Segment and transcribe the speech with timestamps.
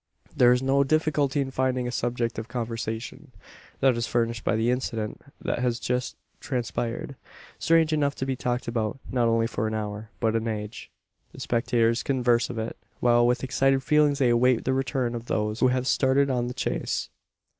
[0.35, 3.33] There is no difficulty in finding a subject of conversation.
[3.81, 7.15] That is furnished by the incident that has just transpired
[7.59, 10.89] strange enough to be talked about not only for an hour, but an age.
[11.33, 15.59] The spectators converse of it, while with excited feelings they await the return of those
[15.59, 17.11] who have started on the chase.